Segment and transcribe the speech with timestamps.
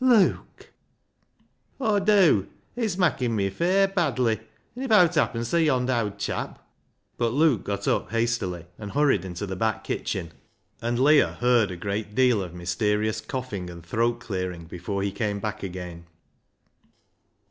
[0.03, 0.71] "Luke!""
[1.79, 4.39] Aw dew; it's makkin' me fair badly,
[4.75, 6.67] an' if owt happens ta yond' owd chap"—
[7.19, 10.31] But Luke got up hastily, and hurried into the back kitchen,
[10.81, 15.39] and Leah heard a great deal of mysterious coughing and throat clearing before he came
[15.39, 16.07] back again.